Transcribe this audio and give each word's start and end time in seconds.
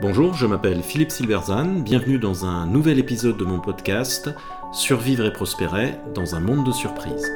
Bonjour, 0.00 0.34
je 0.34 0.46
m'appelle 0.46 0.82
Philippe 0.82 1.10
Silverzan, 1.10 1.80
bienvenue 1.80 2.18
dans 2.18 2.44
un 2.44 2.66
nouvel 2.66 2.98
épisode 2.98 3.38
de 3.38 3.44
mon 3.44 3.58
podcast 3.58 4.28
Survivre 4.72 5.24
et 5.24 5.32
prospérer 5.32 5.94
dans 6.14 6.34
un 6.34 6.40
monde 6.40 6.66
de 6.66 6.72
surprises. 6.72 7.32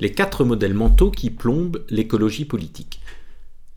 Les 0.00 0.12
quatre 0.12 0.44
modèles 0.44 0.74
mentaux 0.74 1.10
qui 1.10 1.30
plombent 1.30 1.84
l'écologie 1.90 2.46
politique. 2.46 3.00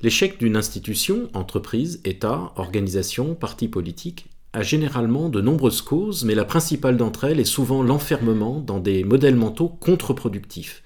L'échec 0.01 0.39
d'une 0.39 0.55
institution, 0.55 1.29
entreprise, 1.33 1.99
État, 2.05 2.53
organisation, 2.55 3.35
parti 3.35 3.67
politique 3.67 4.29
a 4.53 4.63
généralement 4.63 5.29
de 5.29 5.41
nombreuses 5.41 5.81
causes, 5.81 6.23
mais 6.23 6.35
la 6.35 6.45
principale 6.45 6.97
d'entre 6.97 7.25
elles 7.25 7.39
est 7.39 7.45
souvent 7.45 7.83
l'enfermement 7.83 8.59
dans 8.59 8.79
des 8.79 9.03
modèles 9.03 9.35
mentaux 9.35 9.69
contre-productifs. 9.69 10.83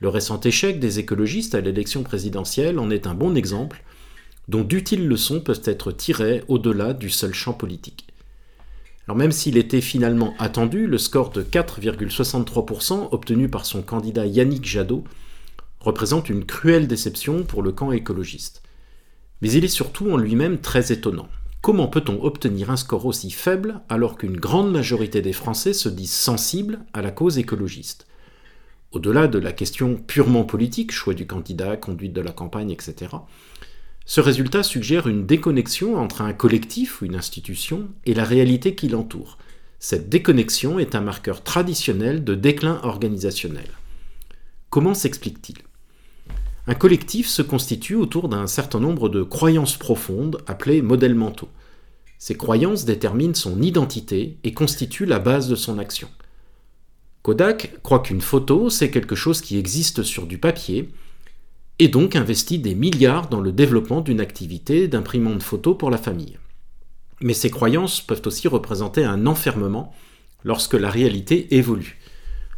Le 0.00 0.08
récent 0.08 0.40
échec 0.40 0.80
des 0.80 0.98
écologistes 0.98 1.54
à 1.54 1.60
l'élection 1.60 2.02
présidentielle 2.02 2.78
en 2.78 2.90
est 2.90 3.06
un 3.06 3.14
bon 3.14 3.36
exemple, 3.36 3.82
dont 4.48 4.62
d'utiles 4.62 5.06
leçons 5.06 5.40
peuvent 5.40 5.62
être 5.64 5.92
tirées 5.92 6.44
au-delà 6.48 6.94
du 6.94 7.10
seul 7.10 7.34
champ 7.34 7.52
politique. 7.52 8.06
Alors 9.06 9.16
même 9.16 9.32
s'il 9.32 9.58
était 9.58 9.82
finalement 9.82 10.34
attendu, 10.38 10.86
le 10.86 10.98
score 10.98 11.30
de 11.30 11.42
4,63% 11.42 13.08
obtenu 13.12 13.48
par 13.48 13.66
son 13.66 13.82
candidat 13.82 14.26
Yannick 14.26 14.64
Jadot 14.64 15.04
représente 15.80 16.30
une 16.30 16.46
cruelle 16.46 16.88
déception 16.88 17.44
pour 17.44 17.62
le 17.62 17.72
camp 17.72 17.92
écologiste. 17.92 18.62
Mais 19.42 19.52
il 19.52 19.64
est 19.64 19.68
surtout 19.68 20.10
en 20.10 20.16
lui-même 20.16 20.58
très 20.58 20.90
étonnant. 20.90 21.28
Comment 21.64 21.86
peut-on 21.86 22.22
obtenir 22.22 22.70
un 22.70 22.76
score 22.76 23.06
aussi 23.06 23.30
faible 23.30 23.80
alors 23.88 24.18
qu'une 24.18 24.36
grande 24.36 24.70
majorité 24.70 25.22
des 25.22 25.32
Français 25.32 25.72
se 25.72 25.88
disent 25.88 26.12
sensibles 26.12 26.80
à 26.92 27.00
la 27.00 27.10
cause 27.10 27.38
écologiste? 27.38 28.06
Au-delà 28.92 29.28
de 29.28 29.38
la 29.38 29.50
question 29.50 29.96
purement 29.96 30.44
politique, 30.44 30.92
choix 30.92 31.14
du 31.14 31.26
candidat, 31.26 31.78
conduite 31.78 32.12
de 32.12 32.20
la 32.20 32.32
campagne, 32.32 32.70
etc., 32.70 33.12
ce 34.04 34.20
résultat 34.20 34.62
suggère 34.62 35.06
une 35.06 35.24
déconnexion 35.24 35.96
entre 35.96 36.20
un 36.20 36.34
collectif 36.34 37.00
ou 37.00 37.06
une 37.06 37.16
institution 37.16 37.88
et 38.04 38.12
la 38.12 38.24
réalité 38.24 38.74
qui 38.74 38.88
l'entoure. 38.88 39.38
Cette 39.78 40.10
déconnexion 40.10 40.78
est 40.78 40.94
un 40.94 41.00
marqueur 41.00 41.42
traditionnel 41.42 42.24
de 42.24 42.34
déclin 42.34 42.78
organisationnel. 42.82 43.70
Comment 44.68 44.92
s'explique-t-il? 44.92 45.56
Un 46.66 46.74
collectif 46.74 47.28
se 47.28 47.42
constitue 47.42 47.94
autour 47.94 48.28
d'un 48.28 48.46
certain 48.46 48.80
nombre 48.80 49.08
de 49.08 49.22
croyances 49.22 49.76
profondes 49.76 50.42
appelées 50.46 50.80
modèles 50.80 51.14
mentaux. 51.14 51.50
Ces 52.18 52.36
croyances 52.36 52.86
déterminent 52.86 53.34
son 53.34 53.60
identité 53.60 54.38
et 54.44 54.54
constituent 54.54 55.04
la 55.04 55.18
base 55.18 55.48
de 55.48 55.56
son 55.56 55.78
action. 55.78 56.08
Kodak 57.22 57.80
croit 57.82 58.00
qu'une 58.00 58.22
photo, 58.22 58.70
c'est 58.70 58.90
quelque 58.90 59.14
chose 59.14 59.42
qui 59.42 59.58
existe 59.58 60.02
sur 60.02 60.26
du 60.26 60.38
papier, 60.38 60.90
et 61.78 61.88
donc 61.88 62.16
investit 62.16 62.58
des 62.58 62.74
milliards 62.74 63.28
dans 63.28 63.40
le 63.40 63.52
développement 63.52 64.00
d'une 64.00 64.20
activité 64.20 64.88
d'imprimante 64.88 65.42
photo 65.42 65.74
pour 65.74 65.90
la 65.90 65.98
famille. 65.98 66.38
Mais 67.20 67.34
ces 67.34 67.50
croyances 67.50 68.00
peuvent 68.00 68.22
aussi 68.26 68.48
représenter 68.48 69.04
un 69.04 69.26
enfermement 69.26 69.92
lorsque 70.44 70.74
la 70.74 70.90
réalité 70.90 71.56
évolue. 71.56 71.98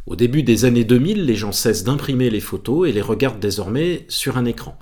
Au 0.07 0.15
début 0.15 0.41
des 0.41 0.63
années 0.63 0.85
2000, 0.85 1.25
les 1.25 1.35
gens 1.35 1.51
cessent 1.51 1.83
d'imprimer 1.83 2.29
les 2.29 2.39
photos 2.39 2.87
et 2.87 2.93
les 2.93 3.01
regardent 3.01 3.41
désormais 3.41 4.05
sur 4.07 4.37
un 4.37 4.45
écran. 4.45 4.79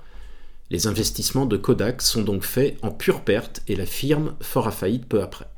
Les 0.70 0.86
investissements 0.86 1.46
de 1.46 1.56
Kodak 1.56 2.00
sont 2.00 2.22
donc 2.22 2.44
faits 2.44 2.78
en 2.82 2.92
pure 2.92 3.22
perte 3.22 3.60
et 3.66 3.74
la 3.74 3.86
firme 3.86 4.34
fera 4.40 4.70
faillite 4.70 5.06
peu 5.06 5.20
après. 5.20 5.48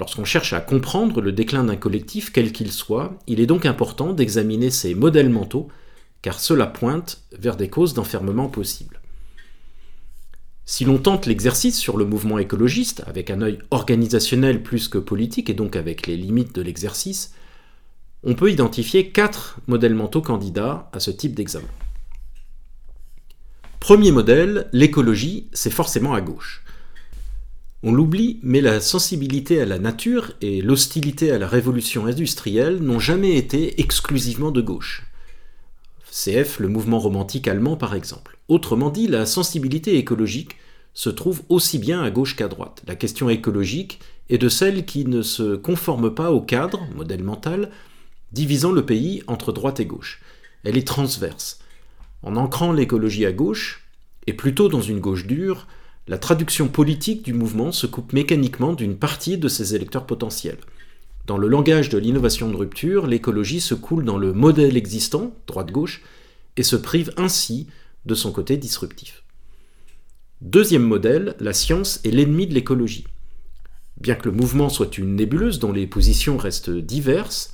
Lorsqu'on 0.00 0.24
cherche 0.24 0.52
à 0.54 0.60
comprendre 0.60 1.20
le 1.20 1.30
déclin 1.30 1.62
d'un 1.62 1.76
collectif, 1.76 2.32
quel 2.32 2.50
qu'il 2.50 2.72
soit, 2.72 3.16
il 3.28 3.38
est 3.38 3.46
donc 3.46 3.64
important 3.64 4.12
d'examiner 4.12 4.70
ses 4.70 4.96
modèles 4.96 5.30
mentaux 5.30 5.68
car 6.20 6.40
cela 6.40 6.66
pointe 6.66 7.22
vers 7.38 7.56
des 7.56 7.68
causes 7.68 7.94
d'enfermement 7.94 8.48
possibles. 8.48 9.00
Si 10.64 10.84
l'on 10.84 10.98
tente 10.98 11.26
l'exercice 11.26 11.78
sur 11.78 11.96
le 11.96 12.06
mouvement 12.06 12.38
écologiste, 12.38 13.04
avec 13.06 13.30
un 13.30 13.40
œil 13.40 13.60
organisationnel 13.70 14.64
plus 14.64 14.88
que 14.88 14.98
politique 14.98 15.48
et 15.48 15.54
donc 15.54 15.76
avec 15.76 16.08
les 16.08 16.16
limites 16.16 16.56
de 16.56 16.62
l'exercice, 16.62 17.34
on 18.24 18.34
peut 18.34 18.50
identifier 18.50 19.10
quatre 19.10 19.58
modèles 19.66 19.94
mentaux 19.94 20.22
candidats 20.22 20.88
à 20.92 21.00
ce 21.00 21.10
type 21.10 21.34
d'examen. 21.34 21.68
Premier 23.80 24.12
modèle, 24.12 24.68
l'écologie, 24.72 25.48
c'est 25.52 25.70
forcément 25.70 26.14
à 26.14 26.22
gauche. 26.22 26.64
On 27.82 27.92
l'oublie, 27.92 28.40
mais 28.42 28.62
la 28.62 28.80
sensibilité 28.80 29.60
à 29.60 29.66
la 29.66 29.78
nature 29.78 30.32
et 30.40 30.62
l'hostilité 30.62 31.30
à 31.32 31.38
la 31.38 31.46
révolution 31.46 32.06
industrielle 32.06 32.78
n'ont 32.78 32.98
jamais 32.98 33.36
été 33.36 33.78
exclusivement 33.78 34.50
de 34.50 34.62
gauche. 34.62 35.04
CF, 36.10 36.60
le 36.60 36.68
mouvement 36.68 36.98
romantique 36.98 37.46
allemand 37.46 37.76
par 37.76 37.94
exemple. 37.94 38.38
Autrement 38.48 38.88
dit, 38.88 39.06
la 39.06 39.26
sensibilité 39.26 39.98
écologique 39.98 40.56
se 40.94 41.10
trouve 41.10 41.42
aussi 41.50 41.78
bien 41.78 42.02
à 42.02 42.10
gauche 42.10 42.36
qu'à 42.36 42.48
droite. 42.48 42.82
La 42.86 42.94
question 42.94 43.28
écologique 43.28 44.00
est 44.30 44.38
de 44.38 44.48
celle 44.48 44.86
qui 44.86 45.04
ne 45.04 45.20
se 45.20 45.56
conforme 45.56 46.14
pas 46.14 46.32
au 46.32 46.40
cadre, 46.40 46.86
modèle 46.94 47.22
mental, 47.22 47.70
divisant 48.34 48.72
le 48.72 48.84
pays 48.84 49.22
entre 49.28 49.52
droite 49.52 49.80
et 49.80 49.86
gauche. 49.86 50.20
Elle 50.64 50.76
est 50.76 50.86
transverse. 50.86 51.60
En 52.22 52.36
ancrant 52.36 52.72
l'écologie 52.72 53.24
à 53.24 53.32
gauche, 53.32 53.86
et 54.26 54.32
plutôt 54.32 54.68
dans 54.68 54.82
une 54.82 55.00
gauche 55.00 55.26
dure, 55.26 55.66
la 56.08 56.18
traduction 56.18 56.68
politique 56.68 57.22
du 57.22 57.32
mouvement 57.32 57.72
se 57.72 57.86
coupe 57.86 58.12
mécaniquement 58.12 58.74
d'une 58.74 58.96
partie 58.96 59.38
de 59.38 59.48
ses 59.48 59.74
électeurs 59.74 60.06
potentiels. 60.06 60.58
Dans 61.26 61.38
le 61.38 61.48
langage 61.48 61.88
de 61.88 61.96
l'innovation 61.96 62.50
de 62.50 62.56
rupture, 62.56 63.06
l'écologie 63.06 63.60
se 63.60 63.74
coule 63.74 64.04
dans 64.04 64.18
le 64.18 64.32
modèle 64.34 64.76
existant, 64.76 65.34
droite-gauche, 65.46 66.02
et 66.56 66.62
se 66.62 66.76
prive 66.76 67.12
ainsi 67.16 67.68
de 68.04 68.14
son 68.14 68.32
côté 68.32 68.56
disruptif. 68.56 69.22
Deuxième 70.40 70.82
modèle, 70.82 71.36
la 71.40 71.54
science 71.54 72.00
est 72.04 72.10
l'ennemi 72.10 72.46
de 72.46 72.54
l'écologie. 72.54 73.06
Bien 73.98 74.14
que 74.16 74.28
le 74.28 74.34
mouvement 74.34 74.68
soit 74.68 74.98
une 74.98 75.14
nébuleuse 75.14 75.58
dont 75.58 75.72
les 75.72 75.86
positions 75.86 76.36
restent 76.36 76.70
diverses, 76.70 77.53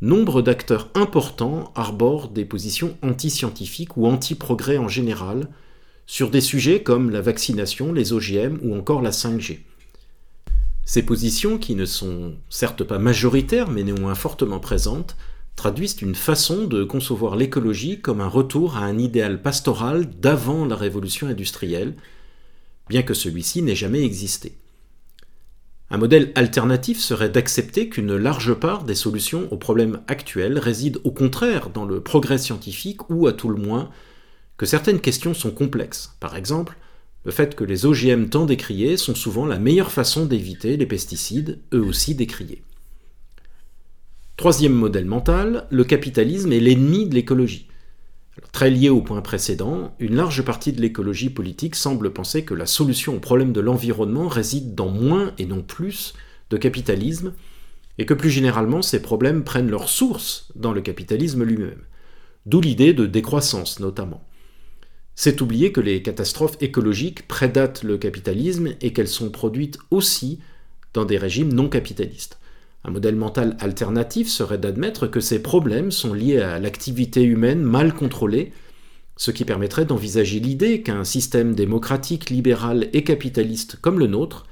nombre 0.00 0.42
d'acteurs 0.42 0.90
importants 0.94 1.72
arborent 1.74 2.28
des 2.28 2.44
positions 2.44 2.96
anti-scientifiques 3.02 3.96
ou 3.96 4.06
anti-progrès 4.06 4.78
en 4.78 4.88
général 4.88 5.48
sur 6.06 6.30
des 6.30 6.40
sujets 6.40 6.82
comme 6.82 7.10
la 7.10 7.20
vaccination, 7.20 7.92
les 7.92 8.12
OGM 8.12 8.58
ou 8.62 8.74
encore 8.74 9.02
la 9.02 9.10
5G. 9.10 9.60
Ces 10.84 11.02
positions, 11.02 11.58
qui 11.58 11.74
ne 11.74 11.84
sont 11.84 12.34
certes 12.48 12.82
pas 12.82 12.98
majoritaires 12.98 13.70
mais 13.70 13.82
néanmoins 13.82 14.14
fortement 14.14 14.60
présentes, 14.60 15.16
traduisent 15.54 16.00
une 16.00 16.14
façon 16.14 16.66
de 16.66 16.84
concevoir 16.84 17.36
l'écologie 17.36 18.00
comme 18.00 18.20
un 18.20 18.28
retour 18.28 18.76
à 18.76 18.84
un 18.84 18.96
idéal 18.96 19.42
pastoral 19.42 20.08
d'avant 20.08 20.64
la 20.64 20.76
révolution 20.76 21.26
industrielle, 21.26 21.94
bien 22.88 23.02
que 23.02 23.12
celui-ci 23.12 23.60
n'ait 23.62 23.74
jamais 23.74 24.02
existé. 24.02 24.56
Un 25.90 25.96
modèle 25.96 26.32
alternatif 26.34 27.00
serait 27.00 27.30
d'accepter 27.30 27.88
qu'une 27.88 28.14
large 28.14 28.52
part 28.52 28.84
des 28.84 28.94
solutions 28.94 29.48
aux 29.50 29.56
problèmes 29.56 30.00
actuels 30.06 30.58
résident 30.58 31.00
au 31.04 31.10
contraire 31.10 31.70
dans 31.70 31.86
le 31.86 32.00
progrès 32.00 32.36
scientifique 32.36 33.08
ou 33.08 33.26
à 33.26 33.32
tout 33.32 33.48
le 33.48 33.56
moins 33.56 33.88
que 34.58 34.66
certaines 34.66 35.00
questions 35.00 35.32
sont 35.32 35.50
complexes. 35.50 36.14
Par 36.20 36.36
exemple, 36.36 36.76
le 37.24 37.30
fait 37.30 37.54
que 37.54 37.64
les 37.64 37.86
OGM 37.86 38.28
tant 38.28 38.44
décriés 38.44 38.98
sont 38.98 39.14
souvent 39.14 39.46
la 39.46 39.58
meilleure 39.58 39.92
façon 39.92 40.26
d'éviter 40.26 40.76
les 40.76 40.86
pesticides, 40.86 41.58
eux 41.72 41.82
aussi 41.82 42.14
décriés. 42.14 42.62
Troisième 44.36 44.74
modèle 44.74 45.06
mental, 45.06 45.66
le 45.70 45.84
capitalisme 45.84 46.52
est 46.52 46.60
l'ennemi 46.60 47.08
de 47.08 47.14
l'écologie. 47.14 47.67
Très 48.52 48.70
lié 48.70 48.88
au 48.88 49.00
point 49.00 49.20
précédent, 49.20 49.94
une 49.98 50.14
large 50.14 50.42
partie 50.42 50.72
de 50.72 50.80
l'écologie 50.80 51.30
politique 51.30 51.74
semble 51.74 52.12
penser 52.12 52.44
que 52.44 52.54
la 52.54 52.66
solution 52.66 53.16
au 53.16 53.20
problème 53.20 53.52
de 53.52 53.60
l'environnement 53.60 54.28
réside 54.28 54.74
dans 54.74 54.88
moins 54.88 55.32
et 55.38 55.46
non 55.46 55.62
plus 55.62 56.14
de 56.50 56.56
capitalisme, 56.56 57.34
et 57.98 58.06
que 58.06 58.14
plus 58.14 58.30
généralement 58.30 58.82
ces 58.82 59.02
problèmes 59.02 59.44
prennent 59.44 59.70
leur 59.70 59.88
source 59.88 60.48
dans 60.54 60.72
le 60.72 60.80
capitalisme 60.80 61.42
lui-même. 61.42 61.82
D'où 62.46 62.60
l'idée 62.60 62.94
de 62.94 63.06
décroissance 63.06 63.80
notamment. 63.80 64.24
C'est 65.14 65.40
oublier 65.40 65.72
que 65.72 65.80
les 65.80 66.00
catastrophes 66.00 66.56
écologiques 66.60 67.26
prédatent 67.26 67.82
le 67.82 67.98
capitalisme 67.98 68.74
et 68.80 68.92
qu'elles 68.92 69.08
sont 69.08 69.30
produites 69.30 69.78
aussi 69.90 70.38
dans 70.94 71.04
des 71.04 71.18
régimes 71.18 71.52
non 71.52 71.68
capitalistes. 71.68 72.37
Un 72.84 72.90
modèle 72.90 73.16
mental 73.16 73.56
alternatif 73.60 74.28
serait 74.28 74.58
d'admettre 74.58 75.06
que 75.06 75.20
ces 75.20 75.42
problèmes 75.42 75.90
sont 75.90 76.14
liés 76.14 76.40
à 76.40 76.58
l'activité 76.58 77.22
humaine 77.22 77.62
mal 77.62 77.92
contrôlée, 77.94 78.52
ce 79.16 79.32
qui 79.32 79.44
permettrait 79.44 79.84
d'envisager 79.84 80.38
l'idée 80.38 80.82
qu'un 80.82 81.04
système 81.04 81.54
démocratique, 81.54 82.30
libéral 82.30 82.88
et 82.92 83.02
capitaliste 83.02 83.76
comme 83.80 83.98
le 83.98 84.06
nôtre 84.06 84.46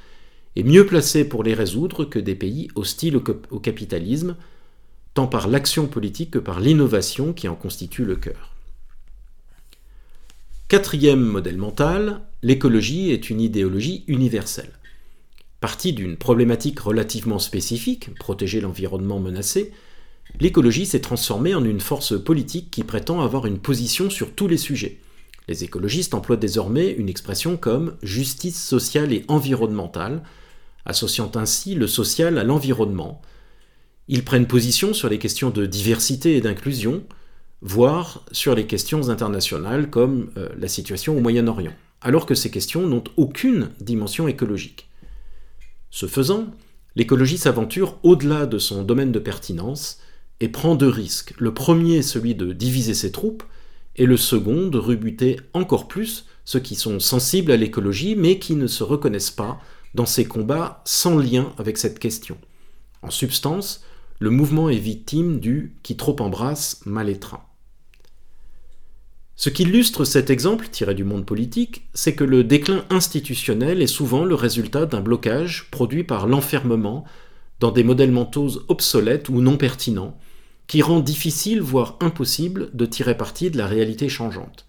est 0.56 0.64
mieux 0.64 0.84
placé 0.84 1.28
pour 1.28 1.44
les 1.44 1.54
résoudre 1.54 2.04
que 2.04 2.18
des 2.18 2.34
pays 2.34 2.68
hostiles 2.74 3.16
au, 3.16 3.60
capitalisme, 3.60 4.36
tant 5.14 5.28
par 5.28 5.48
l'action 5.48 5.86
politique 5.86 6.32
que 6.32 6.38
par 6.38 6.60
l'innovation 6.60 7.32
qui 7.32 7.46
en 7.46 7.54
constitue 7.54 8.04
le 8.04 8.16
cœur. 8.16 8.54
Quatrième 10.68 11.20
modèle 11.20 11.58
mental, 11.58 12.22
l'écologie 12.42 13.12
est 13.12 13.30
une 13.30 13.40
idéologie 13.40 14.04
universelle. 14.08 14.72
Partie 15.60 15.94
d'une 15.94 16.16
problématique 16.16 16.80
relativement 16.80 17.38
spécifique, 17.38 18.14
protéger 18.18 18.60
l'environnement 18.60 19.20
menacé, 19.20 19.72
l'écologie 20.38 20.84
s'est 20.84 21.00
transformée 21.00 21.54
en 21.54 21.64
une 21.64 21.80
force 21.80 22.22
politique 22.22 22.70
qui 22.70 22.84
prétend 22.84 23.22
avoir 23.22 23.46
une 23.46 23.58
position 23.58 24.10
sur 24.10 24.34
tous 24.34 24.48
les 24.48 24.58
sujets. 24.58 24.98
Les 25.48 25.64
écologistes 25.64 26.12
emploient 26.12 26.36
désormais 26.36 26.90
une 26.90 27.08
expression 27.08 27.56
comme 27.56 27.96
justice 28.02 28.62
sociale 28.62 29.12
et 29.12 29.24
environnementale, 29.28 30.22
associant 30.84 31.30
ainsi 31.36 31.74
le 31.74 31.86
social 31.86 32.36
à 32.36 32.44
l'environnement. 32.44 33.22
Ils 34.08 34.24
prennent 34.24 34.46
position 34.46 34.92
sur 34.92 35.08
les 35.08 35.18
questions 35.18 35.50
de 35.50 35.64
diversité 35.64 36.36
et 36.36 36.40
d'inclusion, 36.40 37.02
voire 37.62 38.24
sur 38.30 38.54
les 38.54 38.66
questions 38.66 39.08
internationales 39.08 39.88
comme 39.88 40.30
euh, 40.36 40.48
la 40.58 40.68
situation 40.68 41.16
au 41.16 41.20
Moyen-Orient, 41.20 41.74
alors 42.02 42.26
que 42.26 42.34
ces 42.34 42.50
questions 42.50 42.86
n'ont 42.86 43.04
aucune 43.16 43.70
dimension 43.80 44.28
écologique. 44.28 44.85
Ce 45.96 46.04
faisant, 46.04 46.48
l'écologie 46.94 47.38
s'aventure 47.38 47.98
au-delà 48.02 48.44
de 48.44 48.58
son 48.58 48.82
domaine 48.82 49.12
de 49.12 49.18
pertinence 49.18 49.98
et 50.40 50.50
prend 50.50 50.74
deux 50.74 50.90
risques. 50.90 51.32
Le 51.38 51.54
premier, 51.54 52.02
celui 52.02 52.34
de 52.34 52.52
diviser 52.52 52.92
ses 52.92 53.12
troupes, 53.12 53.42
et 53.96 54.04
le 54.04 54.18
second, 54.18 54.66
de 54.68 54.76
rebuter 54.76 55.40
encore 55.54 55.88
plus 55.88 56.26
ceux 56.44 56.60
qui 56.60 56.74
sont 56.74 57.00
sensibles 57.00 57.50
à 57.50 57.56
l'écologie 57.56 58.14
mais 58.14 58.38
qui 58.38 58.56
ne 58.56 58.66
se 58.66 58.84
reconnaissent 58.84 59.30
pas 59.30 59.58
dans 59.94 60.04
ces 60.04 60.26
combats 60.26 60.82
sans 60.84 61.16
lien 61.16 61.54
avec 61.56 61.78
cette 61.78 61.98
question. 61.98 62.36
En 63.00 63.08
substance, 63.08 63.82
le 64.18 64.28
mouvement 64.28 64.68
est 64.68 64.76
victime 64.76 65.40
du 65.40 65.76
qui 65.82 65.96
trop 65.96 66.20
embrasse 66.20 66.82
mal 66.84 67.08
étreint. 67.08 67.42
Ce 69.38 69.50
qui 69.50 69.64
illustre 69.64 70.04
cet 70.04 70.30
exemple 70.30 70.68
tiré 70.70 70.94
du 70.94 71.04
monde 71.04 71.26
politique, 71.26 71.88
c'est 71.92 72.14
que 72.14 72.24
le 72.24 72.42
déclin 72.42 72.86
institutionnel 72.88 73.82
est 73.82 73.86
souvent 73.86 74.24
le 74.24 74.34
résultat 74.34 74.86
d'un 74.86 75.02
blocage 75.02 75.68
produit 75.70 76.04
par 76.04 76.26
l'enfermement 76.26 77.04
dans 77.60 77.70
des 77.70 77.84
modèles 77.84 78.12
mentaux 78.12 78.62
obsolètes 78.68 79.28
ou 79.28 79.42
non 79.42 79.58
pertinents, 79.58 80.18
qui 80.66 80.80
rend 80.80 81.00
difficile, 81.00 81.60
voire 81.60 81.96
impossible, 82.00 82.70
de 82.72 82.86
tirer 82.86 83.16
parti 83.16 83.50
de 83.50 83.58
la 83.58 83.66
réalité 83.66 84.08
changeante. 84.08 84.64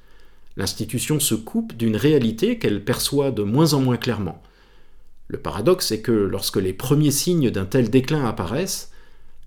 L'institution 0.58 1.20
se 1.22 1.36
coupe 1.36 1.76
d'une 1.78 1.96
réalité 1.96 2.60
qu'elle 2.60 2.84
perçoit 2.84 3.32
de 3.32 3.44
moins 3.44 3.74
en 3.74 3.80
moins 3.80 3.98
clairement. 3.98 4.42
Le 5.30 5.38
paradoxe 5.38 5.92
est 5.92 6.02
que 6.02 6.12
lorsque 6.12 6.58
les 6.58 6.74
premiers 6.74 7.12
signes 7.12 7.52
d'un 7.52 7.66
tel 7.66 7.90
déclin 7.90 8.26
apparaissent, 8.26 8.92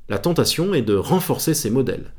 la 0.09 0.19
tentation 0.19 0.73
est 0.73 0.83
de 0.83 0.95
renforcer 0.95 1.53
ces 1.53 1.71
modèles. 1.71 2.13